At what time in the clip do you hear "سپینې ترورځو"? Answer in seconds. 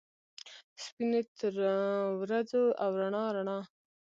0.83-2.63